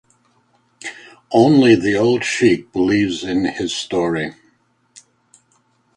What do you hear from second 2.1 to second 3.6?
sheikh believes in